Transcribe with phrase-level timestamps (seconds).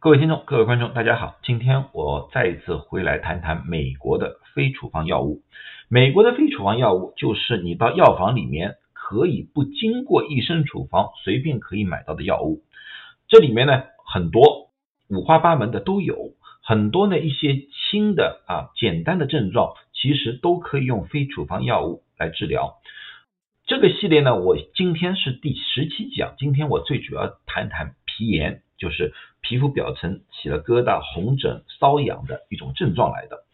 [0.00, 1.38] 各位听众、各位观众，大家好。
[1.42, 5.42] 今天我再一次回来谈谈美国的非处方药物。
[5.88, 12.62] 美国的非处方药物就是你到药房里面可以不经过医生处方随便可以买到的药物。
[13.26, 14.70] 这里面呢很多
[15.08, 16.30] 五花八门的都有，
[16.62, 17.56] 很多呢一些
[17.90, 22.76] 轻的啊简单的症状其实都可以用非处方药物来治疗。
[23.66, 26.36] 这个系列呢，我今天是第十七讲。
[26.38, 33.44] 今天我最主要谈谈皮炎，就是皮肤表层起了疙瘩、红疹、瘙痒的一种症状来的。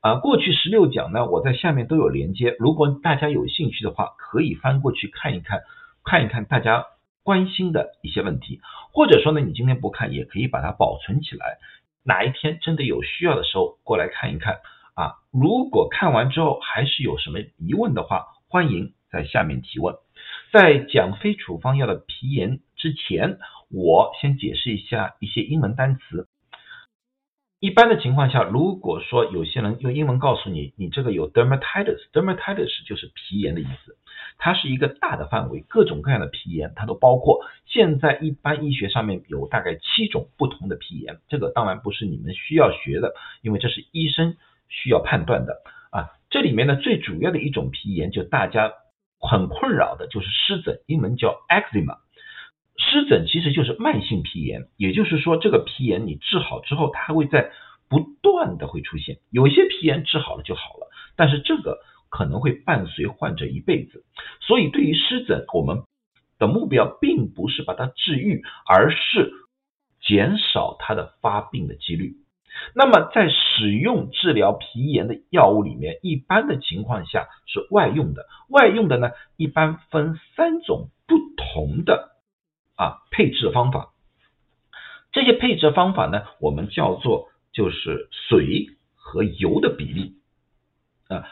[0.00, 5.62] 啊，过去十六讲呢，我在下面都有连接，如果大家有兴趣的话，可以翻过去看一看，
[6.04, 6.84] 看一看大家
[7.22, 8.60] 关心的一些问题，
[8.92, 11.58] 或者说呢，你今天不看也可以把它保存起来，
[12.04, 14.58] 哪一天真的有需要的时候过来看一看。
[14.94, 18.92] 啊，如果看完之后还是有什么疑问的话，欢迎。
[19.14, 19.94] 在下面提问，
[20.52, 23.38] 在讲非处方药的皮炎之前，
[23.74, 26.28] 我先解释一下一些英文单词。
[27.60, 33.96] 一般的情况下，如果说有些人用英文告诉你，你这个有 dermatitis，dermatitis 就是皮炎的意思，
[34.38, 37.40] 它是一个大的范围，各种各样的皮炎它都包括。
[37.64, 44.36] 现在一般医学上面有大概七种不同的皮炎，这个当然不是你们需要学的，因为这是医生
[44.68, 46.10] 需要判断的啊。
[46.30, 48.72] 这里面呢最主要的一种皮炎，就大家。
[49.26, 52.00] 很困扰的就是湿疹，英文叫 eczema。
[52.94, 57.50] 湿疹其实就是慢性皮炎，也就是说这个皮炎你治好之后，它会在
[57.88, 59.16] 不断的会出现。
[59.30, 64.04] 有些皮炎治好了就好了，但是这个可能会伴随患者一辈子。
[64.40, 65.82] 所以对于湿疹，我们
[66.38, 69.32] 的目标并不是把它治愈，而是
[70.00, 72.14] 减少它的发病的几率。
[72.76, 78.26] 那么在使用治疗皮炎的药物里面，一般的情况下是外用的。
[78.48, 82.13] 外用的呢，一般分三种不同的
[82.76, 83.92] 啊配置方法。
[85.12, 90.16] 这些配置方法呢，我们叫做就是水和油的比例
[91.08, 91.24] 啊。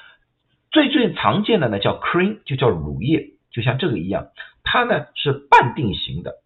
[0.70, 4.28] 最最常见的呢叫 cream，就叫乳液，就像这个一样，
[4.62, 6.36] 它呢是半定型的。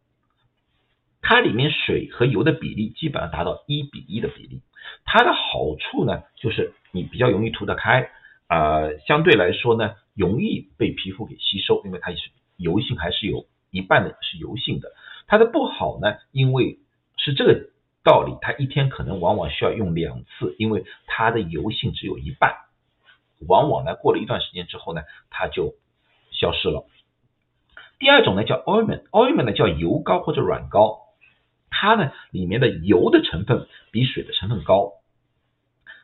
[1.20, 4.62] 它里面水和油的比例基本上达到一比一的比例，
[5.04, 8.10] 它的好处呢就是你比较容易涂得开，
[8.48, 13.44] 呃，相对来说呢容易被皮肤给吸收，因为它是油性还是有
[13.76, 14.88] 一半的是油性的。
[15.26, 16.78] 它的不好呢，因为
[17.18, 17.68] 是这个
[18.02, 22.54] 道理，它一天可能往往需要用两次，因为它的油性只有一半，
[23.46, 25.74] 往往呢过了一段时间之后呢，它就
[26.30, 26.86] 消失了。
[27.98, 31.02] 第二种呢叫 ointment，ointment 呢叫油膏或者软膏。
[31.68, 34.92] 它呢里面的油的成分比水的成分高，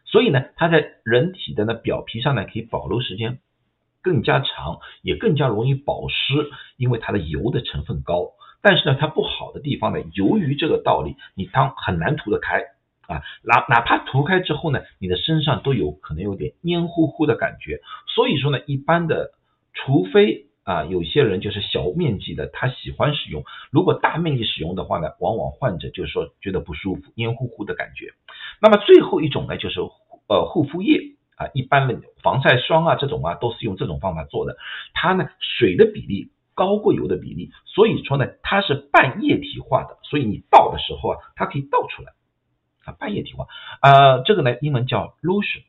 [0.04, 3.38] 所以呢它在人体的呢表皮上呢可以保留时间
[4.02, 8.32] 更加长，也更加容易保湿，因为它的油的成分高。
[8.60, 12.58] 但是呢它不好的地方呢，由于这个道理，你当很难涂得开
[13.08, 17.80] 啊，哪哪怕涂开之后呢，你的身上都有可能有点黏糊糊的感觉。
[18.14, 19.30] 所以说呢，一般的
[19.72, 20.46] 除非。
[20.64, 23.42] 啊，有些人就是小面积的，他喜欢使用。
[23.72, 28.12] 如果大面积使用的话呢，往往患者就是说觉得不舒服，黏糊糊的感觉。
[28.60, 29.80] 那么最后一种呢，就是
[30.28, 34.56] 呃护肤液啊，一般的防晒霜啊这种啊，都是用这种方法做的。
[34.94, 42.12] 它呢水的比例高过油的比例，所以说呢它是半液体化的，所以你倒的时候啊，它可以倒出来
[42.84, 43.46] 啊，半液体化。
[43.80, 45.62] 呃，这个呢英文叫 lotion。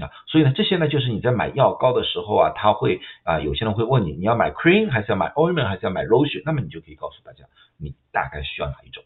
[0.00, 6.42] 啊，所以呢，这些呢，就是你在买药膏的时候啊，他会啊，有些人会问你，你要买 cream 还是要买 ointment 还是要买 lotion？
[6.44, 7.44] 那么你就可以告诉大家，
[7.78, 9.04] 你大概需要哪一种，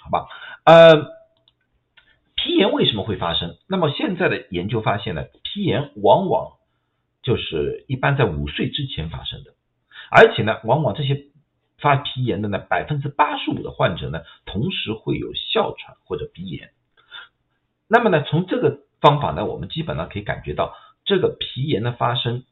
[0.00, 0.28] 好吧？
[0.64, 0.96] 呃，
[2.42, 3.58] 皮炎为什么会发生？
[3.68, 6.52] 那么现在的研究发现呢，皮炎往往
[7.22, 9.52] 就是一般在五岁之前发生的，
[10.10, 11.26] 而且呢，往往这些
[11.78, 16.70] 发皮炎的呢，百分之八十五的患者呢，同时会有哮喘或者鼻炎。
[17.88, 20.74] 那么呢，从这个方法呢，我们基本上可以感觉到，
[21.04, 22.44] 这个皮炎的发生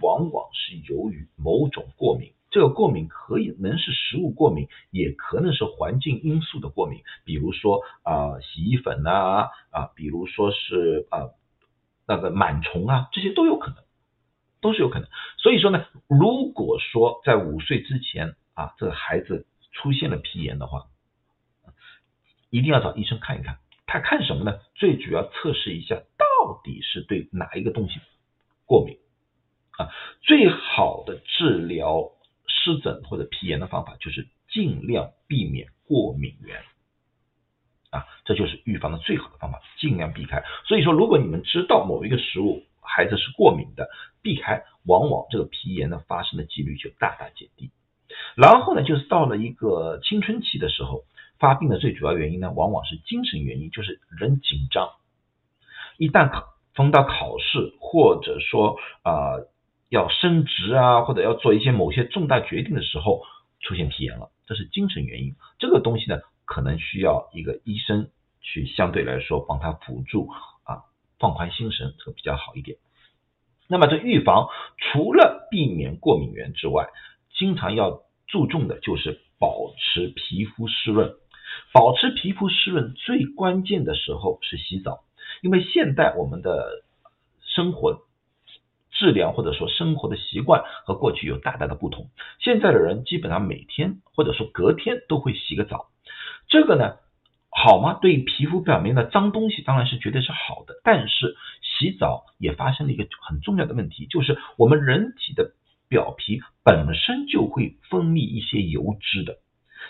[0.00, 2.32] 往往是由于某种过敏。
[2.50, 11.30] 这个过敏可以能是食物过敏，也可能是环境因素的过敏，比如说啊洗衣粉啊啊，比如说是啊
[12.06, 13.84] 那个螨虫啊，这些都有可能，
[14.60, 15.08] 都是有可能。
[15.36, 20.86] 所以说呢，如果说在五岁之前啊，这个孩子出现了皮炎的话，
[22.50, 23.58] 一定要找医生看一看。
[23.86, 24.58] 他看什么呢？
[24.74, 28.00] 最主要测试一下到底是对哪一个东西
[28.64, 28.98] 过敏
[29.78, 29.88] 啊？
[30.22, 32.10] 最好的治疗
[32.58, 36.58] 湿疹或者皮炎的方法就是尽量避免过敏源
[37.90, 40.42] 啊，这就是预防的最好的方法，尽量避开。
[40.66, 43.88] 所以说，如果你们知道某一个食物孩子是过敏的，
[44.22, 47.70] 避开，往往这个皮炎的发生的几率就大大减低。
[48.34, 51.04] 然后呢，就是到了一个青春期的时候。
[51.40, 54.90] 发病的最主要原因呢，往往是精神原因，就是人紧张，
[55.96, 59.38] 一旦考逢到考试，或者说啊
[59.88, 63.22] 要升职啊，或者要做一些某些重大决定的时候，
[63.60, 65.34] 出现皮炎了，这是精神原因。
[65.58, 70.28] 这个东西呢，可能需要一个医生去相对来说帮他辅助
[70.64, 70.84] 啊，
[71.18, 72.78] 放宽心神，这个比较好一点。
[73.66, 76.88] 那么这预防除了避免过敏源之外，
[77.36, 81.14] 经常要注重的就是保持皮肤湿润。
[81.72, 85.00] 保持皮肤湿润最关键的时候是洗澡，
[85.42, 86.82] 因为现代我们的
[87.40, 88.00] 生活
[88.98, 92.10] 质量或者说生活的习惯和过去有大大的不同。
[92.40, 95.86] 现在的人基本上每天或者说隔天都会洗个澡，
[96.48, 96.96] 这个呢
[97.50, 97.94] 好吗？
[98.02, 105.52] 对皮肤表面的脏东西当然是绝对是好的，但是洗澡也发生了一个很重要的问题，就是我们人体的
[105.88, 109.38] 表皮本身就会分泌一些油脂的。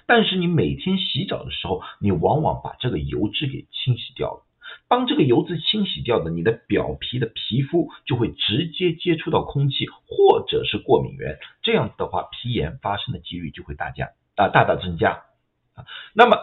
[0.06, 4.44] 但是你每天洗澡的时候，你往往把这个油脂给清洗掉了。
[4.88, 15.24] 当这个油脂清洗掉的，你的表皮的皮肤就会直接接触到空气或者是过敏源，这样子的话，皮炎发生的几率就会大加啊大大增加
[15.74, 15.84] 啊。
[16.14, 16.38] 那么，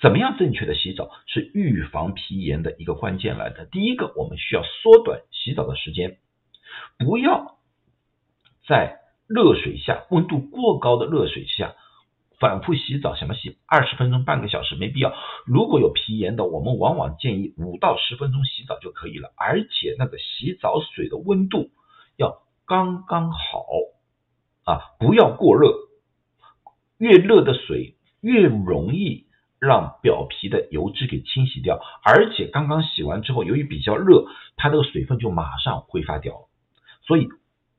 [0.00, 3.66] 怎么样正确的洗澡是预防皮炎的一个关键来的。
[3.66, 6.16] 第一个，我们需要缩短洗澡的时间，
[6.98, 7.58] 不要
[8.66, 11.76] 在热水下温度过高的热水下。
[12.42, 15.14] 反复洗澡，什么洗二十分钟、半个小时没必要。
[15.46, 19.32] 如果有皮炎的，我们往往建议五到十分钟洗澡就可以了。
[19.36, 21.70] 而且那个洗澡水的温度
[22.16, 23.64] 要刚刚好
[24.64, 25.72] 啊，不要过热。
[26.98, 29.26] 越热的水越容易
[29.60, 36.48] 让表皮的油脂给清洗掉，而且刚刚洗完之后，由于比较热，它这个水分就马上挥发掉了。
[37.06, 37.28] 所以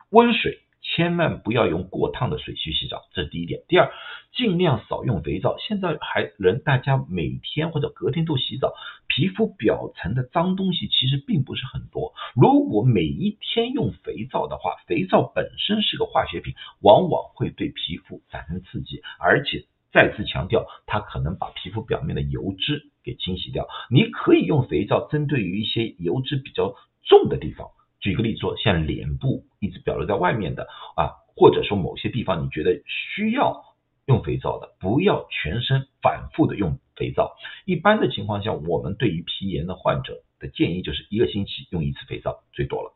[0.10, 0.63] 温水。
[0.84, 3.62] 千万不要用过烫的水去洗澡，这是第一点。
[3.70, 3.90] 第二，
[4.36, 5.56] 尽量少用肥皂。
[5.58, 8.74] 现在还人大家每天或者隔天都洗澡，
[9.08, 12.14] 皮肤表层的脏东西其实并不是很多。
[12.36, 23.68] 如果每一天用肥皂的话，肥皂本身是个化学品，往往会对皮肤产生刺激，而且再次强调，它可能把皮肤表面的油脂给清洗掉。
[23.90, 26.76] 你可以用肥皂针对于一些油脂比较
[27.06, 27.70] 重的地方。
[28.04, 30.68] 举个例子说，像脸部一直表露在外面的
[30.98, 33.64] 啊，或者说某些地方你觉得需要
[34.06, 37.38] 用肥皂的，不要全身反复的用肥皂。
[37.64, 42.92] 一般的情况下，我们对于皮炎的患者的建议就是一个星期用一次肥皂最多了。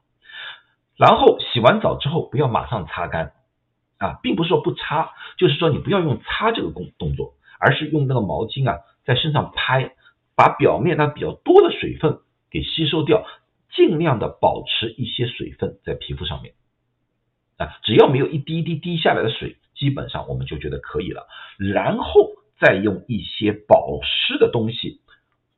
[0.98, 3.32] 然后洗完澡之后不要马上擦干
[4.00, 9.96] 啊，并不是说不擦，就是说你不要用擦这个动动作，而是用那个毛巾啊在身上拍，
[10.36, 12.20] 把表面它比较多的水分
[12.52, 13.26] 给吸收掉。
[13.76, 16.54] 尽量的保持一些水分在皮肤上面
[17.58, 21.28] 啊，只要没有一滴一滴滴下来的水，基本上我们就觉得可以了。
[21.58, 25.02] 然后再用一些保湿的东西，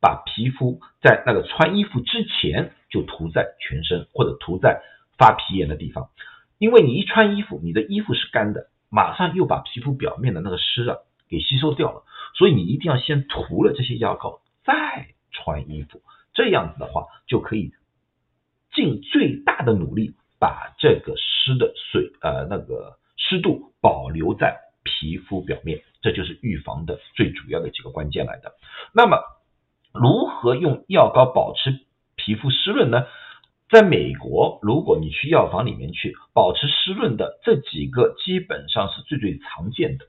[0.01, 4.81] 把皮肤在那个穿衣服之前就涂在全身或者涂在
[5.17, 6.09] 发皮炎的地方，
[6.57, 10.97] 因为你一穿衣服，你的衣服是干的，马上又把皮肤表面的那个湿啊
[11.29, 12.03] 给吸收掉了，
[12.35, 16.01] 所以你一定要先涂了这些药膏再穿衣服，
[16.33, 17.73] 这样子的话就可以。
[18.79, 28.54] 尽最大的努力把这个湿的水呃那个湿度保留在皮肤表面，这就是预防的最主要的几个关键来的。
[28.94, 29.18] 那么
[29.94, 31.81] 如何用药膏保持
[32.15, 33.04] 皮肤湿润呢？
[33.69, 40.06] 在美国，如果你去药房里面去保持湿润的这几个基本上是最最常见的。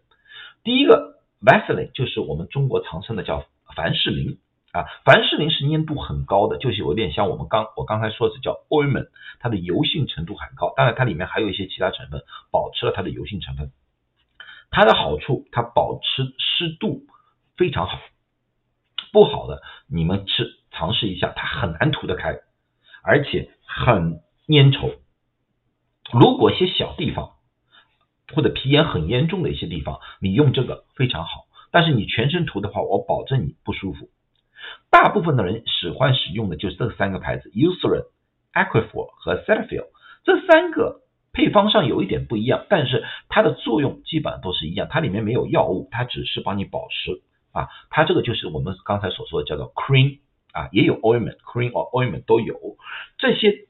[0.62, 4.38] 第一个 Vaseline 就是我们中国常称的叫凡士林。
[4.73, 9.09] 啊，凡士林是粘度很高的，就是有点像我们刚我刚才说的叫 ointment，
[9.41, 12.23] 它的油性程度很高，当然它里面还有一些其他成分
[12.53, 13.73] 保持了它的油性成分。
[14.71, 17.03] 它的好处，它保持湿度
[17.57, 17.99] 非常好。
[19.12, 22.39] 不好的，你们吃尝试一下，它很难涂得开，
[23.03, 24.95] 而且很粘稠。
[26.12, 27.33] 如果一些小地方
[28.33, 34.09] 或者皮炎很严重的一些地方，你用这个非常好，但是你全身涂的话，我保证你不舒服。
[34.90, 38.07] 大部分的人喜欢使用的就是这三个牌子：Eucerin、
[38.52, 39.87] Aquaphor 和 Cetaphil。
[40.25, 41.02] 这三个
[41.33, 44.88] 配方上有一点不一样，但是它的作用基本上都是一样。
[44.90, 47.69] 它里面没有药物，它只是帮你保湿啊。
[47.88, 50.19] 它这个就是我们刚才所说的叫做 cream
[50.52, 52.76] 啊，也有 ointment，cream or ointment 都有。
[53.17, 53.69] 这些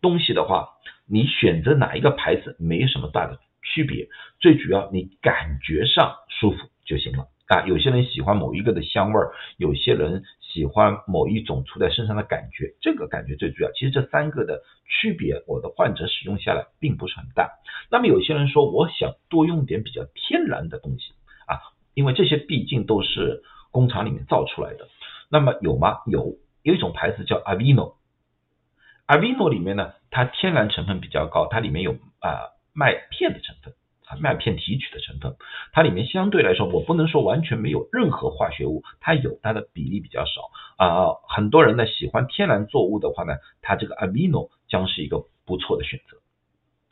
[0.00, 0.70] 东西的话，
[1.06, 4.08] 你选择哪一个牌子没什么大的区别，
[4.40, 7.28] 最主要你感觉上舒服就行了。
[7.46, 13.70] 啊，有些人喜欢某一个的香味儿，有些人喜欢某一种涂在身上的感觉，这个感觉最主要。
[13.72, 17.50] 其实这三个的区别，我的患者使用下来并不是很大。
[17.90, 21.12] 那么有些人说，我想多用点比较天然的东西
[21.46, 21.60] 啊，
[21.92, 24.88] 因为这些毕竟都是工厂里面造出来的。
[25.28, 25.98] 那么有吗？
[26.06, 33.74] 有，有一种牌子叫 Avino，Avino 里面呢，它天然成分比较高，它里面有啊麦片的成分。
[34.06, 35.34] 啊，麦片提取的成分，
[35.72, 41.16] 它里面相对来说，我不能说完全没有任何化学物，它有，它的比例比较少啊。
[41.28, 46.18] 很多人呢喜欢天然作物的话呢，它这个 Avino 将是一个不错的选择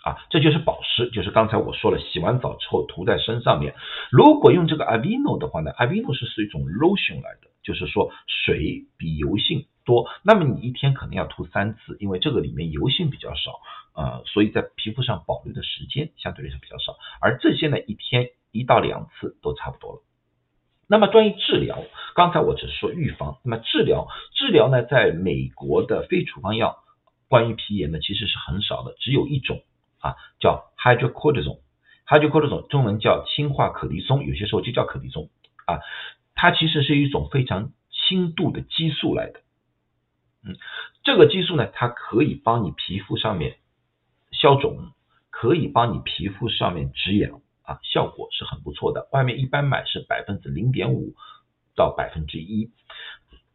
[0.09, 0.17] 啊。
[0.31, 3.75] 这就是保湿，就是刚才我说了，洗完澡之后涂在身上面。
[4.11, 13.61] 如果用这个 Avino 的话呢，Avino 是是一种 lotion 来的，就是说水比油性多，那么你一天可能要涂三次，因为这个里面油性比较少。
[13.95, 20.03] 呃，所以在皮肤上保留的时间相对来说比较少，而这些呢，一天一到两次都差不多了。
[20.87, 21.79] 那么关于治疗，
[22.15, 26.79] 刚才我只是说预防，那么治疗，治疗呢，在美国的非处方药，
[27.29, 29.63] 关于皮炎呢，其实是很少的，只有一种
[30.01, 35.29] 啊，叫 hydrocortisone，hydrocortisone 中文叫氢化可的松，有些时候就叫可的松
[35.67, 35.81] 啊，
[36.35, 39.41] 它其实是一种非常轻度的激素来的，
[40.45, 40.57] 嗯，
[41.03, 43.57] 这个激素呢，它可以帮你皮肤上面。
[44.33, 44.93] 消肿
[45.29, 49.07] 可以帮你皮肤上面止痒啊，效果是很不错的。
[49.13, 51.13] 外面一般买是百分之零点五
[51.77, 52.71] 到百分之一，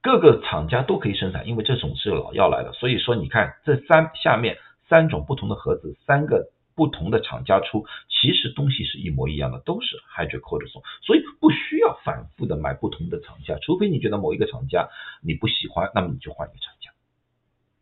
[0.03, 2.71] 各个厂家都可以生产，因为这种是老药来的。
[2.73, 14.87] 所以说你看这三下面三种不同的盒子，三个不同的厂家出，其实东西是一模一样的，都是 hydrocortisone，所以不需要反复的买不同的厂家，除非你觉得某一个厂家
[15.23, 16.91] 你不喜欢，那么你就换一个厂家。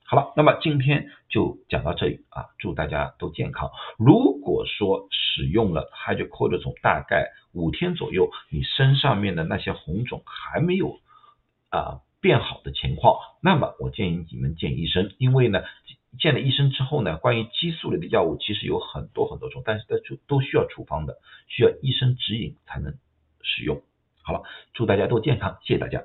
[0.06, 3.72] 好了，那么今天就讲到这里啊，祝大家都健康。
[3.98, 11.00] 如果说使用了 hydrocortisone 大概五天左右，你身上面的那些红肿还没有
[11.70, 15.64] 啊变好的情况，那么我建议你们见医生，因为呢
[16.20, 21.18] 见了医生之后呢，关于激素类的药物其实有很多很多种，但是都都需要处方的，
[21.48, 22.94] 需要医生指引才能
[23.42, 23.82] 使用。
[24.24, 24.44] 好了，
[24.74, 26.04] 祝大家都健康，谢谢大家。